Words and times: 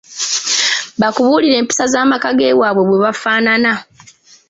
Bakubuulire 1.01 1.55
empisa 1.61 1.85
ze 1.91 1.97
amaka 2.03 2.29
gewaabwe 2.39 2.83
bwe 2.85 2.97
gafaanana. 3.03 3.71